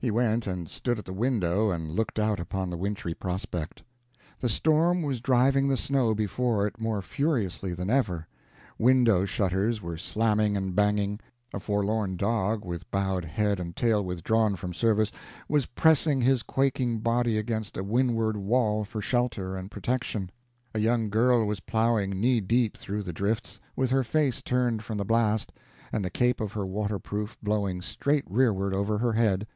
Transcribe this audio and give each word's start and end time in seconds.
He 0.00 0.10
went 0.10 0.48
and 0.48 0.68
stood 0.68 0.98
at 0.98 1.04
the 1.04 1.12
window 1.12 1.70
and 1.70 1.92
looked 1.92 2.18
out 2.18 2.40
upon 2.40 2.70
the 2.70 2.76
wintry 2.76 3.14
prospect. 3.14 3.84
The 4.40 4.48
storm 4.48 5.02
was 5.02 5.20
driving 5.20 5.68
the 5.68 5.76
snow 5.76 6.12
before 6.12 6.66
it 6.66 6.80
more 6.80 7.00
furiously 7.02 7.72
than 7.72 7.88
ever; 7.88 8.26
window 8.80 9.24
shutters 9.24 9.80
were 9.80 9.96
slamming 9.96 10.56
and 10.56 10.74
banging; 10.74 11.20
a 11.54 11.60
forlorn 11.60 12.16
dog, 12.16 12.64
with 12.64 12.90
bowed 12.90 13.24
head 13.24 13.60
and 13.60 13.76
tail 13.76 14.04
withdrawn 14.04 14.56
from 14.56 14.74
service, 14.74 15.12
was 15.48 15.66
pressing 15.66 16.20
his 16.20 16.42
quaking 16.42 16.98
body 16.98 17.38
against 17.38 17.76
a 17.76 17.84
windward 17.84 18.36
wall 18.36 18.84
for 18.84 19.00
shelter 19.00 19.56
and 19.56 19.70
protection; 19.70 20.32
a 20.74 20.80
young 20.80 21.10
girl 21.10 21.44
was 21.46 21.60
plowing 21.60 22.10
knee 22.10 22.40
deep 22.40 22.76
through 22.76 23.04
the 23.04 23.12
drifts, 23.12 23.60
with 23.76 23.90
her 23.92 24.02
face 24.02 24.42
turned 24.42 24.82
from 24.82 24.98
the 24.98 25.04
blast, 25.04 25.52
and 25.92 26.04
the 26.04 26.10
cape 26.10 26.40
of 26.40 26.54
her 26.54 26.66
waterproof 26.66 27.36
blowing 27.40 27.80
straight 27.80 28.24
rearward 28.28 28.74
over 28.74 28.98
her 28.98 29.12
head. 29.12 29.46